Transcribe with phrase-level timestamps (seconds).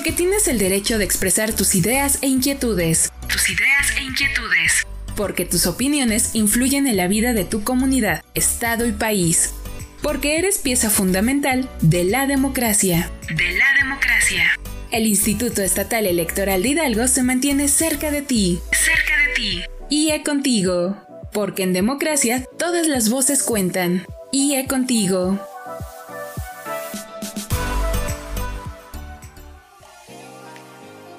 [0.00, 3.12] Porque tienes el derecho de expresar tus ideas e inquietudes.
[3.28, 4.86] Tus ideas e inquietudes.
[5.14, 9.52] Porque tus opiniones influyen en la vida de tu comunidad, estado y país.
[10.00, 13.10] Porque eres pieza fundamental de la democracia.
[13.28, 14.58] De la democracia.
[14.90, 18.58] El Instituto Estatal Electoral de Hidalgo se mantiene cerca de ti.
[18.72, 19.62] Cerca de ti.
[19.90, 20.96] IE contigo.
[21.30, 24.06] Porque en democracia todas las voces cuentan.
[24.32, 25.38] IE contigo.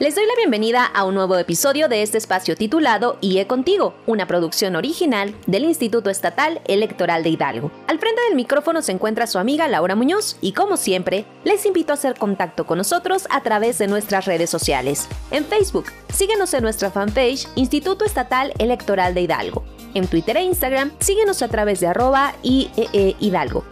[0.01, 4.25] Les doy la bienvenida a un nuevo episodio de este espacio titulado IE Contigo, una
[4.25, 7.71] producción original del Instituto Estatal Electoral de Hidalgo.
[7.85, 11.93] Al frente del micrófono se encuentra su amiga Laura Muñoz y como siempre, les invito
[11.93, 15.07] a hacer contacto con nosotros a través de nuestras redes sociales.
[15.29, 19.63] En Facebook, síguenos en nuestra fanpage Instituto Estatal Electoral de Hidalgo.
[19.93, 23.63] En Twitter e Instagram, síguenos a través de arroba IEE Hidalgo.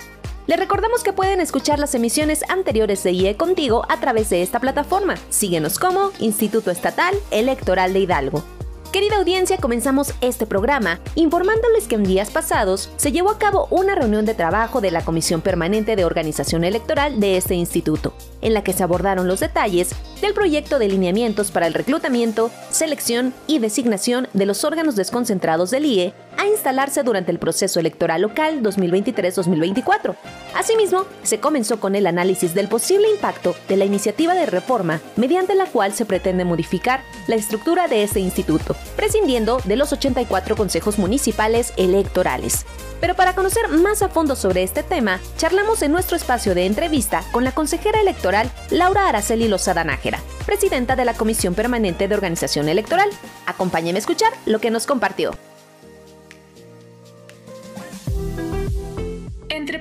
[0.49, 4.59] Les recordamos que pueden escuchar las emisiones anteriores de IE Contigo a través de esta
[4.59, 5.13] plataforma.
[5.29, 8.43] Síguenos como Instituto Estatal Electoral de Hidalgo.
[8.91, 13.93] Querida audiencia, comenzamos este programa informándoles que en días pasados se llevó a cabo una
[13.93, 18.63] reunión de trabajo de la Comisión Permanente de Organización Electoral de este instituto, en la
[18.63, 24.27] que se abordaron los detalles del proyecto de lineamientos para el reclutamiento, selección y designación
[24.33, 30.15] de los órganos desconcentrados del IE a instalarse durante el proceso electoral local 2023-2024.
[30.55, 35.53] Asimismo, se comenzó con el análisis del posible impacto de la iniciativa de reforma mediante
[35.53, 40.97] la cual se pretende modificar la estructura de este instituto, prescindiendo de los 84 consejos
[40.97, 42.65] municipales electorales.
[43.01, 47.23] Pero para conocer más a fondo sobre este tema, charlamos en nuestro espacio de entrevista
[47.31, 52.69] con la consejera electoral Laura Araceli Lozada Nájera, presidenta de la Comisión Permanente de Organización
[52.69, 53.09] Electoral.
[53.45, 55.31] Acompáñenme a escuchar lo que nos compartió.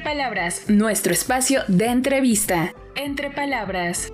[0.08, 2.72] Palabras, nuestro espacio de entrevista.
[2.96, 4.10] Entre Palabras.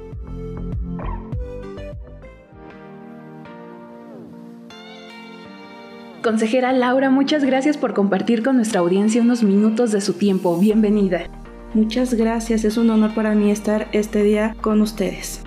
[6.21, 10.59] Consejera Laura, muchas gracias por compartir con nuestra audiencia unos minutos de su tiempo.
[10.59, 11.31] Bienvenida.
[11.75, 15.45] Muchas gracias, es un honor para mí estar este día con ustedes.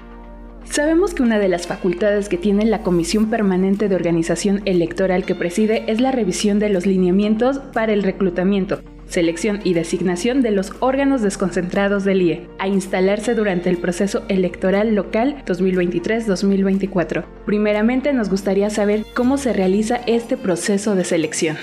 [0.63, 5.35] Sabemos que una de las facultades que tiene la Comisión Permanente de Organización Electoral que
[5.35, 10.73] preside es la revisión de los lineamientos para el reclutamiento, selección y designación de los
[10.79, 17.25] órganos desconcentrados del IE, a instalarse durante el proceso electoral local 2023-2024.
[17.45, 21.57] Primeramente nos gustaría saber cómo se realiza este proceso de selección.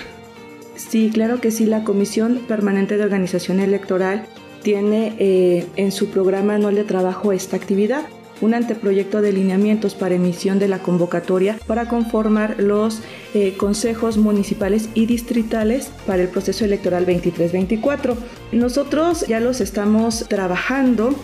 [0.75, 4.25] Sí, claro que sí, la Comisión Permanente de Organización Electoral
[4.61, 8.05] tiene eh, en su programa anual de trabajo esta actividad
[8.41, 13.01] un anteproyecto de lineamientos para emisión de la convocatoria para conformar los
[13.33, 18.15] eh, consejos municipales y distritales para el proceso electoral 23-24.
[18.51, 21.15] Nosotros ya los estamos trabajando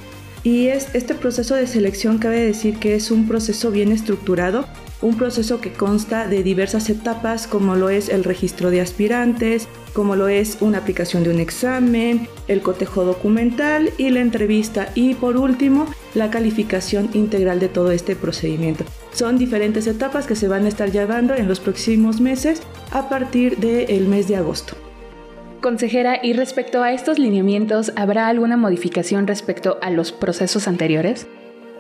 [0.44, 4.66] y es, este proceso de selección cabe decir que es un proceso bien estructurado
[5.02, 10.16] un proceso que consta de diversas etapas como lo es el registro de aspirantes, como
[10.16, 15.38] lo es una aplicación de un examen, el cotejo documental y la entrevista y por
[15.38, 18.84] último la calificación integral de todo este procedimiento.
[19.14, 22.62] Son diferentes etapas que se van a estar llevando en los próximos meses
[22.92, 24.76] a partir del mes de agosto.
[25.62, 31.28] Consejera, y respecto a estos lineamientos, ¿habrá alguna modificación respecto a los procesos anteriores?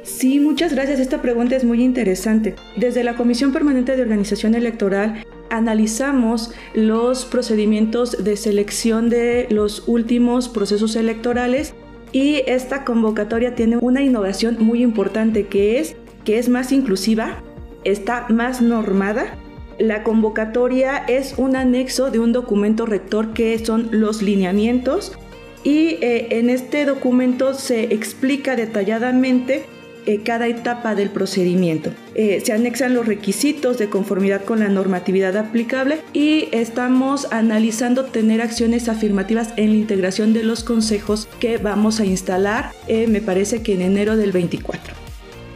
[0.03, 0.99] Sí, muchas gracias.
[0.99, 2.55] Esta pregunta es muy interesante.
[2.75, 10.47] Desde la Comisión Permanente de Organización Electoral analizamos los procedimientos de selección de los últimos
[10.47, 11.73] procesos electorales
[12.11, 15.95] y esta convocatoria tiene una innovación muy importante que es
[16.25, 17.41] que es más inclusiva,
[17.83, 19.37] está más normada.
[19.79, 25.17] La convocatoria es un anexo de un documento rector que son los lineamientos
[25.63, 29.65] y eh, en este documento se explica detalladamente
[30.05, 31.91] eh, cada etapa del procedimiento.
[32.15, 38.41] Eh, se anexan los requisitos de conformidad con la normatividad aplicable y estamos analizando tener
[38.41, 43.61] acciones afirmativas en la integración de los consejos que vamos a instalar, eh, me parece
[43.61, 44.93] que en enero del 24.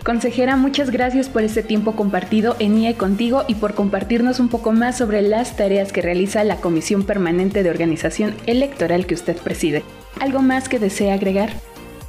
[0.05, 4.71] Consejera, muchas gracias por este tiempo compartido en IE contigo y por compartirnos un poco
[4.71, 9.83] más sobre las tareas que realiza la Comisión Permanente de Organización Electoral que usted preside.
[10.19, 11.53] ¿Algo más que desea agregar?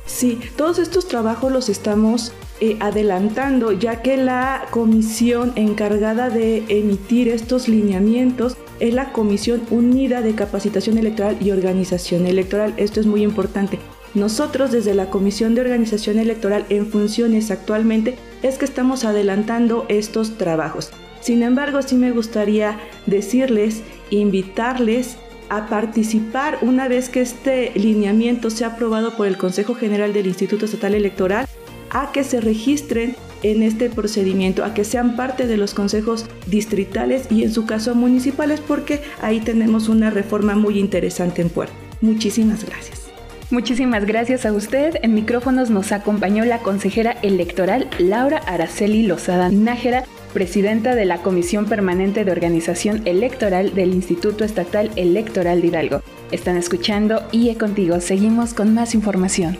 [0.06, 7.28] Sí, todos estos trabajos los estamos eh, adelantando, ya que la comisión encargada de emitir
[7.28, 12.72] estos lineamientos es la Comisión Unida de Capacitación Electoral y Organización Electoral.
[12.76, 13.78] Esto es muy importante.
[14.14, 20.38] Nosotros desde la Comisión de Organización Electoral en funciones actualmente es que estamos adelantando estos
[20.38, 20.90] trabajos.
[21.20, 25.16] Sin embargo, sí me gustaría decirles, invitarles
[25.48, 30.64] a participar una vez que este lineamiento sea aprobado por el Consejo General del Instituto
[30.64, 31.46] Estatal Electoral
[31.90, 37.31] a que se registren en este procedimiento, a que sean parte de los consejos distritales
[37.31, 41.75] y en su caso municipales, porque ahí tenemos una reforma muy interesante en puerto.
[42.00, 43.06] Muchísimas gracias.
[43.50, 44.96] Muchísimas gracias a usted.
[45.02, 50.04] En micrófonos nos acompañó la consejera electoral Laura Araceli Lozada Nájera,
[50.36, 56.02] presidenta de la Comisión Permanente de Organización Electoral del Instituto Estatal Electoral de Hidalgo.
[56.30, 58.00] Están escuchando IE Contigo.
[58.00, 59.56] Seguimos con más información.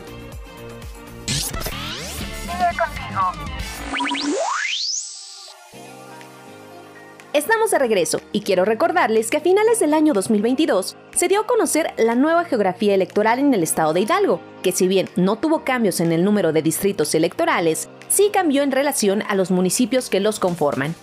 [7.37, 11.47] Estamos de regreso y quiero recordarles que a finales del año 2022 se dio a
[11.47, 15.63] conocer la nueva geografía electoral en el estado de Hidalgo, que si bien no tuvo
[15.63, 20.19] cambios en el número de distritos electorales, sí cambió en relación a los municipios que
[20.19, 20.95] los conforman.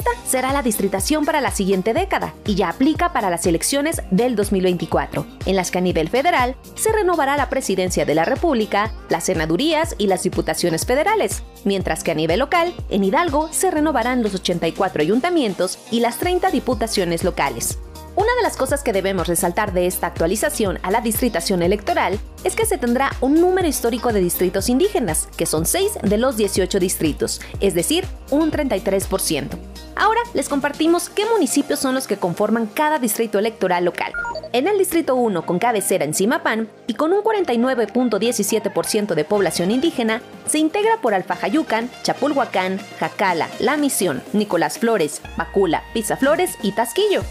[0.00, 4.34] Esta será la distritación para la siguiente década y ya aplica para las elecciones del
[4.34, 9.24] 2024, en las que a nivel federal se renovará la presidencia de la República, las
[9.24, 14.34] senadurías y las diputaciones federales, mientras que a nivel local, en Hidalgo se renovarán los
[14.34, 17.78] 84 ayuntamientos y las 30 diputaciones locales.
[18.16, 22.56] Una de las cosas que debemos resaltar de esta actualización a la distritación electoral es
[22.56, 26.78] que se tendrá un número histórico de distritos indígenas, que son 6 de los 18
[26.78, 29.69] distritos, es decir, un 33%.
[29.96, 34.12] Ahora les compartimos qué municipios son los que conforman cada distrito electoral local.
[34.52, 40.22] En el Distrito 1, con cabecera en Simapán y con un 49.17% de población indígena,
[40.46, 45.84] se integra por Alfajayucan, Chapulhuacán, Jacala, La Misión, Nicolás Flores, Bacula,
[46.18, 47.22] Flores y Tasquillo.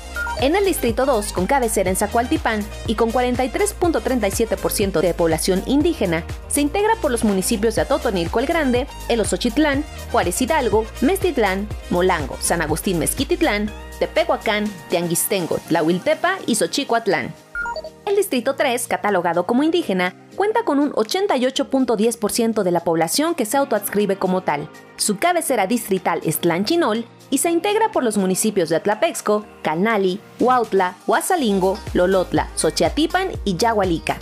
[0.41, 6.61] En el Distrito 2, con cabecera en Zacualtipán y con 43.37% de población indígena, se
[6.61, 9.83] integra por los municipios de Atotonilco el Grande, El Osochitlán,
[10.13, 13.69] Juárez Hidalgo, Mestitlán, Molango, San Agustín Mezquititlán,
[13.99, 17.33] Tepehuacán, Tianguistengo, Tlahuiltepa y Xochicoatlán.
[18.05, 23.57] El Distrito 3, catalogado como indígena, cuenta con un 88.10% de la población que se
[23.57, 24.69] autoadscribe como tal.
[24.95, 30.95] Su cabecera distrital es Tlanchinol y se integra por los municipios de Atlapexco, Calnali, Huautla,
[31.07, 34.17] Huasalingo, Lolotla, Xochiatipan y Yagualica.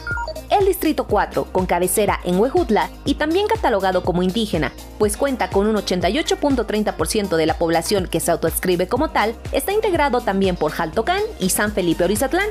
[0.49, 5.67] El Distrito 4, con cabecera en Huejutla y también catalogado como indígena, pues cuenta con
[5.67, 11.21] un 88.30% de la población que se autoescribe como tal, está integrado también por Jaltocán
[11.39, 12.47] y San Felipe Orizatlán.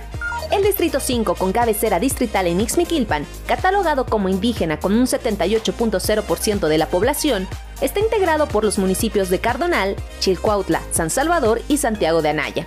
[0.50, 6.78] El Distrito 5, con cabecera distrital en Ixmiquilpan, catalogado como indígena con un 78.0% de
[6.78, 7.48] la población,
[7.80, 12.66] está integrado por los municipios de Cardonal, Chilcuautla, San Salvador y Santiago de Anaya.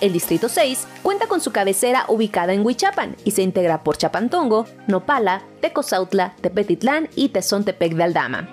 [0.00, 4.66] El Distrito 6 cuenta con su cabecera ubicada en Huichapan y se integra por Chapantongo,
[4.88, 8.48] Nopala, Tecozautla, Tepetitlán y Tezontepec de Aldama.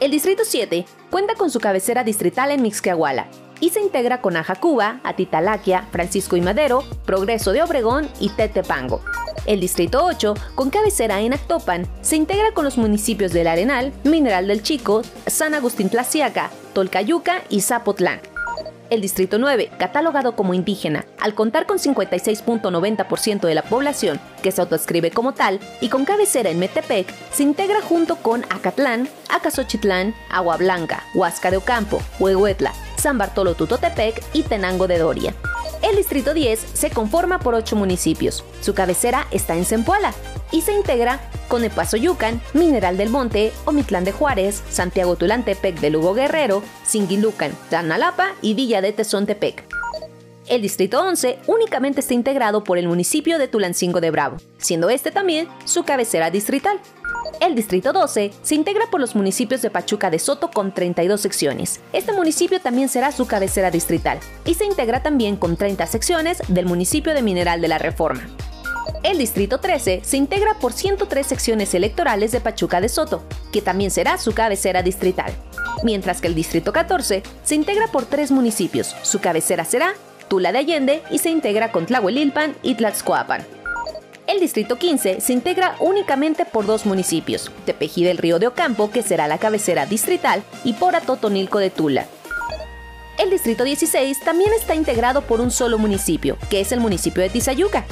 [0.00, 3.28] El Distrito 7 cuenta con su cabecera distrital en Mixquiahuala
[3.60, 9.00] y se integra con Ajacuba, Atitalaquia, Francisco y Madero, Progreso de Obregón y Tetepango.
[9.44, 14.46] El Distrito 8, con cabecera en Actopan, se integra con los municipios del Arenal, Mineral
[14.46, 18.20] del Chico, San Agustín Tlaciaca, Tolcayuca y Zapotlán.
[18.88, 24.60] El Distrito 9, catalogado como indígena, al contar con 56.90% de la población que se
[24.60, 30.58] autoescribe como tal y con cabecera en Metepec, se integra junto con Acatlán, Acasochitlán, Agua
[30.58, 35.34] Blanca, Huasca de Ocampo, Huehuetla, San Bartolo Tutotepec y Tenango de Doria.
[35.82, 38.44] El Distrito 10 se conforma por 8 municipios.
[38.60, 40.14] Su cabecera está en Zempoala
[40.52, 46.14] y se integra con Epazoyucan, Mineral del Monte, Omitlán de Juárez, Santiago Tulantepec de Lugo
[46.14, 49.64] Guerrero, Singilucan, Tanalapa y Villa de Tezontepec.
[50.48, 55.10] El Distrito 11 únicamente está integrado por el municipio de Tulancingo de Bravo, siendo este
[55.10, 56.78] también su cabecera distrital.
[57.40, 61.80] El Distrito 12 se integra por los municipios de Pachuca de Soto con 32 secciones.
[61.92, 66.66] Este municipio también será su cabecera distrital y se integra también con 30 secciones del
[66.66, 68.22] municipio de Mineral de la Reforma.
[69.02, 73.22] El Distrito 13 se integra por 103 secciones electorales de Pachuca de Soto,
[73.52, 75.32] que también será su cabecera distrital.
[75.82, 79.94] Mientras que el Distrito 14 se integra por tres municipios, su cabecera será
[80.28, 83.61] Tula de Allende y se integra con Tlahuelilpan y Tlaxcoapan.
[84.32, 89.02] El Distrito 15 se integra únicamente por dos municipios, Tepejí del Río de Ocampo, que
[89.02, 92.06] será la cabecera distrital, y por Atotonilco de Tula.
[93.18, 97.28] El Distrito 16 también está integrado por un solo municipio, que es el municipio de
[97.28, 97.84] Tizayuca.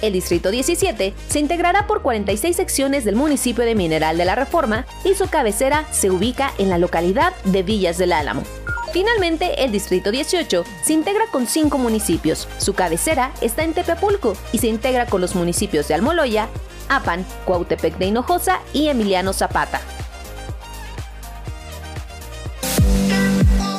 [0.00, 4.86] El Distrito 17 se integrará por 46 secciones del municipio de Mineral de la Reforma
[5.04, 8.44] y su cabecera se ubica en la localidad de Villas del Álamo.
[8.92, 12.48] Finalmente, el Distrito 18 se integra con cinco municipios.
[12.58, 16.48] Su cabecera está en Tepepulco y se integra con los municipios de Almoloya,
[16.88, 19.80] Apan, Cuautepec de Hinojosa y Emiliano Zapata.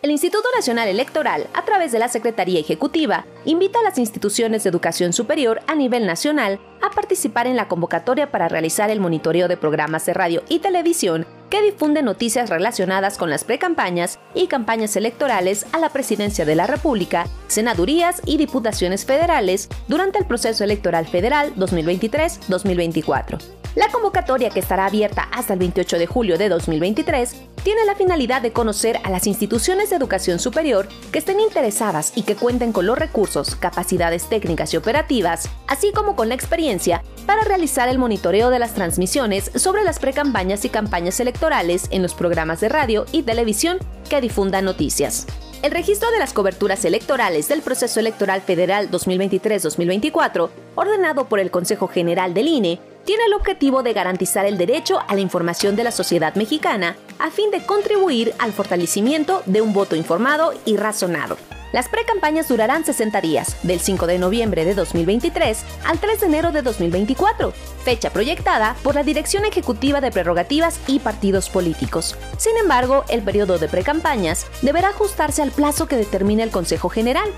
[0.05, 4.69] El Instituto Nacional Electoral, a través de la Secretaría Ejecutiva, invita a las instituciones de
[4.69, 9.57] educación superior a nivel nacional a participar en la convocatoria para realizar el monitoreo de
[9.57, 15.65] programas de radio y televisión que difunden noticias relacionadas con las precampañas y campañas electorales
[15.71, 21.55] a la presidencia de la República, senadurías y diputaciones federales durante el proceso electoral federal
[21.55, 23.41] 2023-2024.
[23.73, 27.35] La convocatoria, que estará abierta hasta el 28 de julio de 2023,
[27.65, 32.21] tiene la finalidad de conocer a las instituciones de educación superior que estén interesadas y
[32.21, 37.43] que cuenten con los recursos, capacidades técnicas y operativas, así como con la experiencia para
[37.43, 42.61] realizar el monitoreo de las transmisiones sobre las precampañas y campañas electorales en los programas
[42.61, 43.79] de radio y televisión
[44.11, 45.25] que difundan noticias.
[45.63, 51.87] El registro de las coberturas electorales del proceso electoral federal 2023-2024, ordenado por el Consejo
[51.87, 55.91] General del INE, tiene el objetivo de garantizar el derecho a la información de la
[55.91, 61.37] sociedad mexicana a fin de contribuir al fortalecimiento de un voto informado y razonado.
[61.75, 66.51] Las precampañas durarán 60 días, del 5 de noviembre de 2023 al 3 de enero
[66.53, 67.51] de 2024,
[67.83, 72.15] fecha proyectada por la Dirección Ejecutiva de Prerrogativas y Partidos Políticos.
[72.37, 77.29] Sin embargo, el periodo de precampañas deberá ajustarse al plazo que determina el Consejo General,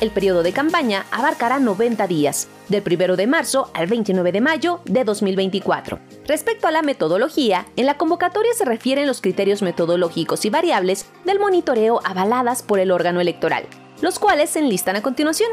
[0.00, 4.80] el periodo de campaña abarcará 90 días, del 1 de marzo al 29 de mayo
[4.84, 5.98] de 2024.
[6.26, 11.38] Respecto a la metodología, en la convocatoria se refieren los criterios metodológicos y variables del
[11.38, 13.66] monitoreo avaladas por el órgano electoral,
[14.02, 15.50] los cuales se enlistan a continuación.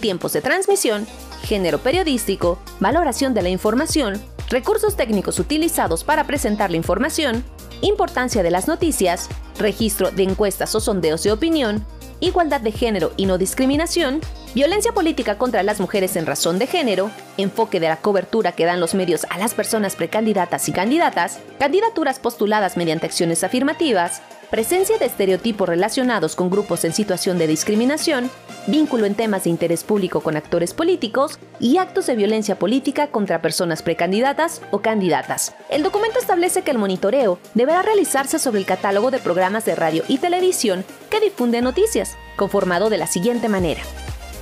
[0.00, 1.06] Tiempos de transmisión,
[1.42, 7.44] género periodístico, valoración de la información, recursos técnicos utilizados para presentar la información,
[7.80, 9.28] importancia de las noticias,
[9.58, 11.84] registro de encuestas o sondeos de opinión,
[12.20, 14.20] igualdad de género y no discriminación,
[14.54, 18.80] violencia política contra las mujeres en razón de género, enfoque de la cobertura que dan
[18.80, 24.22] los medios a las personas precandidatas y candidatas, candidaturas postuladas mediante acciones afirmativas,
[24.54, 28.30] presencia de estereotipos relacionados con grupos en situación de discriminación,
[28.68, 33.42] vínculo en temas de interés público con actores políticos y actos de violencia política contra
[33.42, 35.56] personas precandidatas o candidatas.
[35.70, 40.04] El documento establece que el monitoreo deberá realizarse sobre el catálogo de programas de radio
[40.06, 43.82] y televisión que difunden noticias, conformado de la siguiente manera.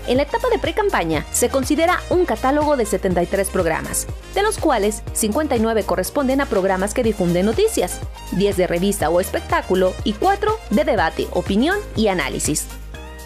[0.08, 5.02] En la etapa de pre-campaña se considera un catálogo de 73 programas, de los cuales
[5.12, 8.00] 59 corresponden a programas que difunden noticias,
[8.32, 12.66] 10 de revista o espectáculo y 4 de debate, opinión y análisis.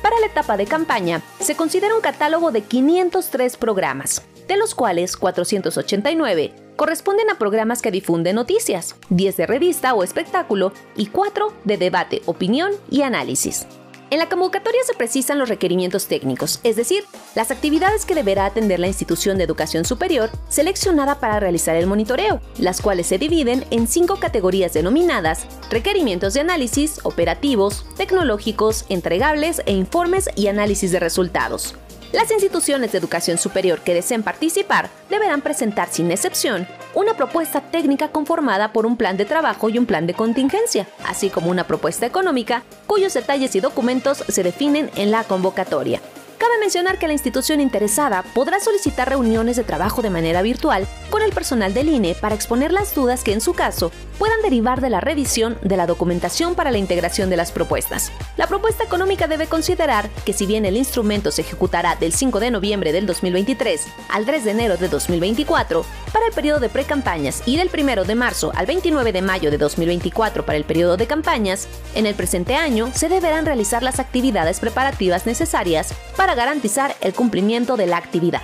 [0.02, 5.16] Para la etapa de campaña se considera un catálogo de 503 programas, de los cuales
[5.16, 11.78] 489 corresponden a programas que difunden noticias, 10 de revista o espectáculo y 4 de
[11.78, 13.66] debate, opinión y análisis.
[14.08, 17.02] En la convocatoria se precisan los requerimientos técnicos, es decir,
[17.34, 22.40] las actividades que deberá atender la institución de educación superior seleccionada para realizar el monitoreo,
[22.58, 29.72] las cuales se dividen en cinco categorías denominadas requerimientos de análisis, operativos, tecnológicos, entregables e
[29.72, 31.74] informes y análisis de resultados.
[32.12, 38.08] Las instituciones de educación superior que deseen participar deberán presentar sin excepción una propuesta técnica
[38.08, 42.06] conformada por un plan de trabajo y un plan de contingencia, así como una propuesta
[42.06, 46.00] económica cuyos detalles y documentos se definen en la convocatoria.
[46.38, 51.22] Cabe mencionar que la institución interesada podrá solicitar reuniones de trabajo de manera virtual con
[51.22, 54.90] el personal del INE para exponer las dudas que en su caso puedan derivar de
[54.90, 58.12] la revisión de la documentación para la integración de las propuestas.
[58.36, 62.50] La propuesta económica debe considerar que si bien el instrumento se ejecutará del 5 de
[62.50, 67.56] noviembre del 2023 al 3 de enero de 2024 para el periodo de precampañas y
[67.56, 71.66] del 1 de marzo al 29 de mayo de 2024 para el periodo de campañas,
[71.94, 75.94] en el presente año se deberán realizar las actividades preparativas necesarias
[76.26, 78.42] para garantizar el cumplimiento de la actividad.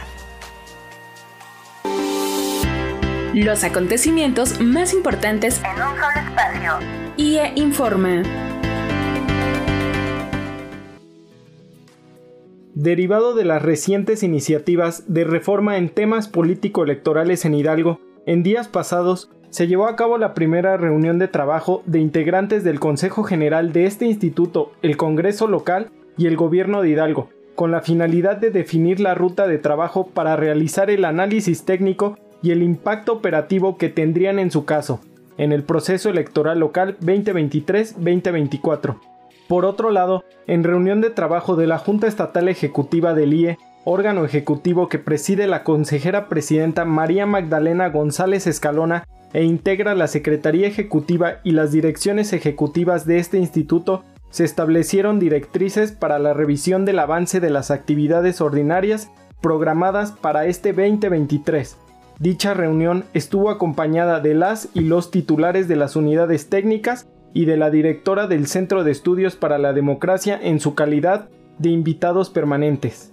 [3.35, 6.79] Los acontecimientos más importantes en un solo espacio.
[7.17, 8.23] IE Informa.
[12.75, 19.29] Derivado de las recientes iniciativas de reforma en temas político-electorales en Hidalgo, en días pasados
[19.51, 23.87] se llevó a cabo la primera reunión de trabajo de integrantes del Consejo General de
[23.87, 29.01] este instituto, el Congreso Local y el Gobierno de Hidalgo, con la finalidad de definir
[29.01, 34.39] la ruta de trabajo para realizar el análisis técnico y el impacto operativo que tendrían
[34.39, 35.01] en su caso,
[35.39, 38.99] en el proceso electoral local 2023-2024.
[39.49, 44.25] Por otro lado, en reunión de trabajo de la Junta Estatal Ejecutiva del IE, órgano
[44.25, 51.39] ejecutivo que preside la consejera presidenta María Magdalena González Escalona e integra la Secretaría Ejecutiva
[51.43, 57.39] y las direcciones ejecutivas de este instituto, se establecieron directrices para la revisión del avance
[57.39, 59.09] de las actividades ordinarias
[59.41, 61.77] programadas para este 2023,
[62.23, 67.57] Dicha reunión estuvo acompañada de las y los titulares de las unidades técnicas y de
[67.57, 73.13] la directora del Centro de Estudios para la Democracia en su calidad de invitados permanentes.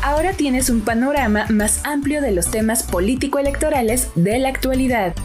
[0.03, 5.15] Ahora tienes un panorama más amplio de los temas político-electorales de la actualidad.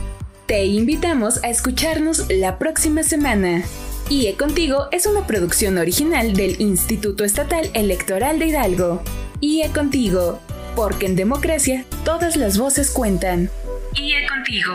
[0.50, 3.62] Te invitamos a escucharnos la próxima semana.
[4.08, 9.00] IE Contigo es una producción original del Instituto Estatal Electoral de Hidalgo.
[9.40, 10.40] IE Contigo,
[10.74, 13.48] porque en democracia todas las voces cuentan.
[13.94, 14.72] IE Contigo.